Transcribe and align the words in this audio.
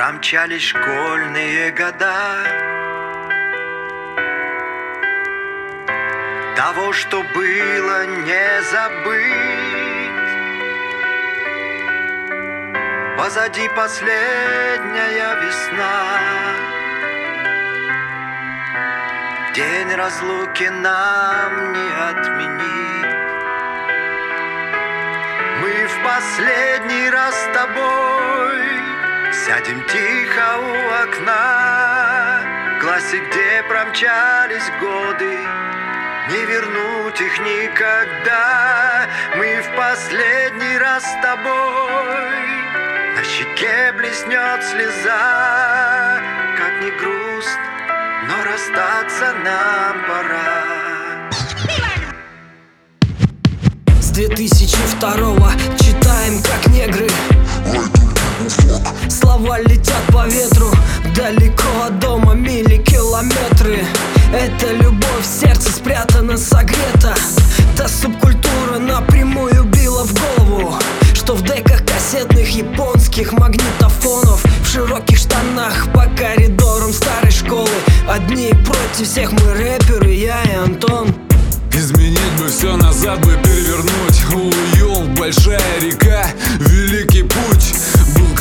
Промчались 0.00 0.62
школьные 0.62 1.72
года. 1.72 2.14
Того, 6.56 6.94
что 6.94 7.22
было, 7.22 8.06
не 8.06 8.62
забыть. 8.72 9.26
Позади 13.18 13.68
последняя 13.76 15.34
весна. 15.42 15.92
День 19.54 19.94
разлуки 19.96 20.70
нам 20.80 21.72
не 21.74 21.90
отменить. 22.08 23.16
Мы 25.60 25.86
в 25.88 26.02
последний 26.02 27.10
раз 27.10 27.34
с 27.34 27.52
тобой 27.52 28.89
Сядем 29.32 29.82
тихо 29.86 30.58
у 30.58 30.72
окна. 31.02 32.42
В 32.76 32.80
классе, 32.82 33.18
где 33.18 33.62
промчались 33.68 34.70
годы. 34.80 35.38
Не 36.30 36.44
вернуть 36.46 37.20
их 37.20 37.38
никогда. 37.40 39.06
Мы 39.36 39.62
в 39.62 39.76
последний 39.76 40.78
раз 40.78 41.04
с 41.04 41.22
тобой. 41.22 42.30
На 43.16 43.22
щеке 43.24 43.92
блеснет 43.96 44.64
слеза. 44.64 46.20
Как 46.56 46.82
не 46.82 46.90
грустно 46.90 47.70
но 48.30 48.44
расстаться 48.44 49.32
нам 49.44 49.96
пора. 50.06 51.30
С 54.00 54.10
2002 54.10 55.52
читаем 55.78 56.42
как 56.42 56.66
негры 56.68 57.08
Слова 59.08 59.60
летят 59.60 60.02
по 60.12 60.26
ветру 60.26 60.70
Далеко 61.14 61.84
от 61.86 61.98
дома 61.98 62.34
мили 62.34 62.76
километры. 62.78 63.84
Это 64.32 64.72
любовь 64.72 65.22
в 65.22 65.40
сердце 65.40 65.70
спрятана, 65.70 66.36
согрета. 66.36 67.14
Та 67.76 67.88
субкультура 67.88 68.78
напрямую 68.78 69.64
била 69.64 70.04
в 70.04 70.14
голову 70.14 70.74
Что 71.12 71.34
в 71.34 71.42
деках 71.42 71.84
кассетных 71.84 72.48
японских 72.50 73.32
магнитофонов. 73.32 74.42
В 74.64 74.66
широких 74.66 75.18
штанах 75.18 75.92
по 75.92 76.06
коридорам 76.16 76.92
старой 76.92 77.32
школы. 77.32 77.68
Одни 78.08 78.52
против 78.64 79.06
всех 79.06 79.32
мы 79.32 79.52
рэперы, 79.52 80.12
я 80.12 80.42
и 80.44 80.54
Антон. 80.54 81.14
Изменить 81.72 82.32
бы 82.38 82.48
все 82.48 82.76
назад 82.76 83.20
бы 83.20 83.38
перевернуть. 83.42 84.24
Улюл, 84.32 85.08
большая 85.16 85.80
река, 85.80 86.26
великий 86.58 87.22
путь 87.22 87.79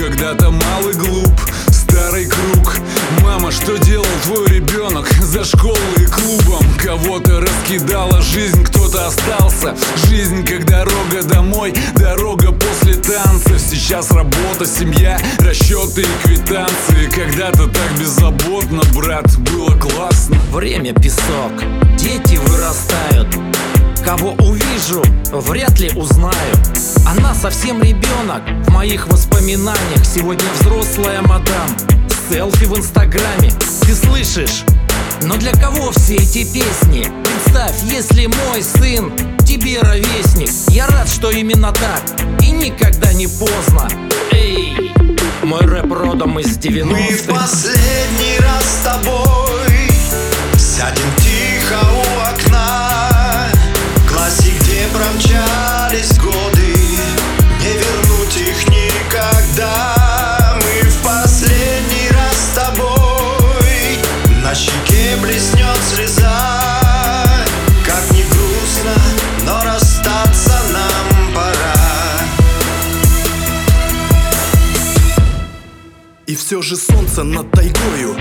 Когда-то 0.10 0.50
малый 0.50 0.96
глуп, 0.96 1.40
старый 1.70 2.26
круг. 2.26 2.78
Мама, 3.22 3.52
что 3.52 3.78
делал 3.78 4.08
твой 4.24 4.48
ребенок 4.48 5.08
за 5.22 5.44
школой 5.44 5.78
и 5.98 6.06
клубом? 6.06 6.66
Кого-то 6.84 7.40
раскидала 7.40 8.20
жизнь, 8.20 8.64
кто-то 8.64 9.06
остался. 9.06 9.76
Жизнь 10.08 10.44
как 10.48 10.66
дорога 10.66 11.22
домой, 11.22 11.76
дорога 11.96 12.52
после 12.52 12.96
танцев. 12.96 13.62
Сейчас 13.62 14.12
работа, 14.12 14.66
семья, 14.66 15.20
расчеты 15.42 16.02
и 16.02 16.28
квитанции. 16.28 17.08
Когда-то 17.14 17.68
так 17.68 18.00
беззаботно, 18.00 18.82
брат, 18.96 19.28
было 19.38 19.78
классно. 19.78 20.38
Время 20.52 20.92
песок, 20.96 21.54
дети 22.00 22.38
вырастают. 22.48 23.28
Кого 24.04 24.32
увижу, 24.40 25.04
вряд 25.32 25.80
ли 25.80 25.92
узнаю 25.96 26.79
Она 27.06 27.34
совсем 27.34 27.82
ребенок 27.82 28.42
в 28.66 28.72
моих 28.72 29.08
воспоминаниях. 29.08 30.06
Сегодня 30.06 30.46
взрослая 30.60 31.22
мадам. 31.22 31.70
Селфи 32.30 32.66
в 32.66 32.78
инстаграме. 32.78 33.52
Ты 33.82 33.96
слышишь? 33.96 34.64
Но 35.24 35.36
для 35.36 35.52
кого 35.54 35.92
все 35.92 36.16
эти 36.16 36.46
песни? 36.46 37.12
Представь, 37.24 37.82
если 37.84 38.28
мой 38.28 38.64
сын 38.64 39.12
тебе 39.46 39.80
ровесник. 39.82 40.50
Я 40.70 40.88
рад, 40.88 41.10
что 41.10 41.32
именно 41.32 41.72
так. 41.72 42.02
И 42.42 42.52
никогда 42.52 43.12
не 43.14 43.28
поздно. 43.28 43.90
Эй, 44.32 44.92
мой 45.44 45.62
рэп 45.62 45.92
родом 45.92 46.40
из 46.40 46.58
90-х 46.58 46.86
Мы 46.86 47.16
в 47.16 47.26
последний 47.26 48.40
раз 48.40 48.64
с 48.64 48.84
тобой. 48.86 49.92
Сядем 50.58 51.10
тихо 51.18 51.80
у 51.92 52.34
окна. 52.34 53.50
В 53.98 54.14
классе, 54.14 54.54
где 54.62 54.88
промчались 54.94 55.69
все 76.50 76.64
же 76.64 76.78
солнце 76.78 77.22
над 77.22 77.52
тайгою. 77.52 78.16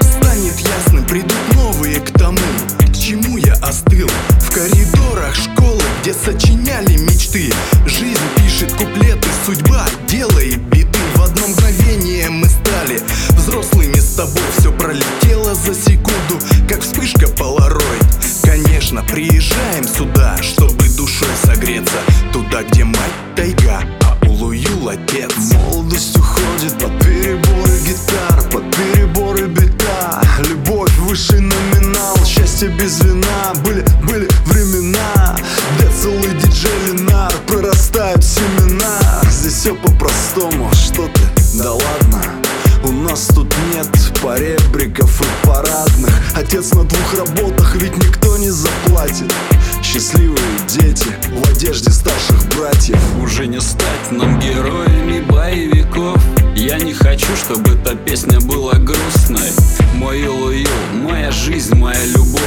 Станет 0.00 0.58
ясным, 0.58 1.04
придут 1.04 1.36
новые 1.54 2.00
к 2.00 2.10
тому 2.12 2.38
К 2.78 2.96
чему 2.96 3.36
я 3.36 3.52
остыл. 3.56 4.08
В 4.40 4.54
коридорах 4.54 5.34
школы, 5.34 5.82
где 6.00 6.14
сочиняли 6.14 6.96
мечты 6.96 7.52
Прорастают 38.08 38.24
семена 38.24 38.98
Здесь 39.30 39.54
все 39.54 39.74
по-простому 39.74 40.70
Что 40.72 41.08
ты? 41.08 41.22
Да 41.62 41.72
ладно 41.72 42.22
у 42.84 42.92
нас 42.92 43.26
тут 43.34 43.52
нет 43.74 43.88
поребриков 44.22 45.20
и 45.20 45.46
парадных. 45.46 46.14
Отец 46.32 46.72
на 46.74 46.84
двух 46.84 47.14
работах, 47.18 47.74
ведь 47.74 47.96
никто 47.96 48.38
не 48.38 48.50
заплатит. 48.50 49.34
Счастливые 49.82 50.38
дети 50.68 51.08
в 51.28 51.50
одежде 51.50 51.90
старших 51.90 52.46
братьев. 52.56 52.96
Уже 53.20 53.48
не 53.48 53.60
стать 53.60 54.12
нам 54.12 54.38
героями 54.38 55.20
боевиков. 55.22 56.22
Я 56.54 56.78
не 56.78 56.94
хочу, 56.94 57.34
чтобы 57.36 57.72
эта 57.72 57.96
песня 57.96 58.40
была 58.40 58.74
грустной. 58.74 59.50
Мой 59.94 60.20
Юлу-Ю, 60.20 60.68
моя 61.02 61.32
жизнь, 61.32 61.74
моя 61.74 62.04
любовь. 62.04 62.40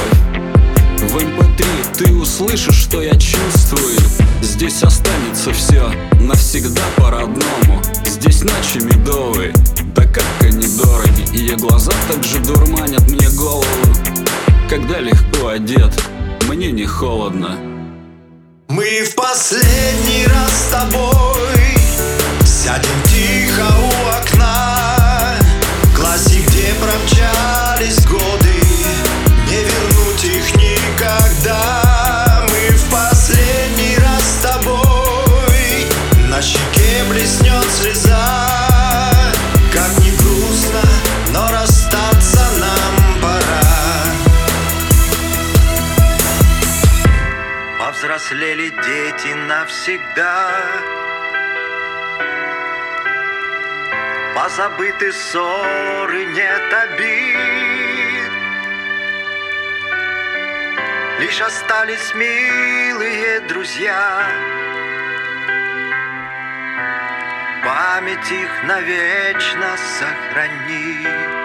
В 0.98 1.14
МП3 1.14 1.64
ты 1.98 2.12
услышишь, 2.14 2.82
что 2.84 3.02
я 3.02 3.12
чувствую 3.12 3.51
Здесь 4.62 4.84
останется 4.84 5.52
все 5.52 5.90
навсегда 6.20 6.82
по-родному. 6.96 7.82
Здесь 8.04 8.44
ночи 8.44 8.78
медовые, 8.78 9.52
да 9.92 10.04
как 10.04 10.22
они 10.40 10.68
дороги. 10.78 11.36
Ее 11.36 11.56
глаза 11.56 11.90
так 12.08 12.22
же 12.22 12.38
дурманят 12.38 13.02
мне 13.10 13.28
голову 13.30 13.66
Когда 14.70 15.00
легко 15.00 15.48
одет, 15.48 15.92
мне 16.48 16.70
не 16.70 16.86
холодно. 16.86 17.58
Мы 18.68 19.02
в 19.02 19.16
последний 19.16 20.28
раз 20.28 20.52
с 20.52 20.70
тобой. 20.70 22.46
Сядем 22.46 23.11
блеснет 37.32 37.70
слеза. 37.70 38.50
Как 39.72 39.98
не 40.00 40.10
грустно, 40.10 40.82
но 41.32 41.50
расстаться 41.50 42.44
нам 42.58 43.20
пора. 43.22 43.62
Повзрослели 47.78 48.68
дети 48.68 49.34
навсегда. 49.48 50.50
Позабыты 54.34 55.12
ссоры, 55.12 56.24
нет 56.26 56.72
обид. 56.72 58.32
Лишь 61.20 61.40
остались 61.40 62.12
милые 62.14 63.40
друзья 63.40 64.26
память 67.64 68.30
их 68.30 68.64
навечно 68.64 69.76
сохранит. 69.98 71.41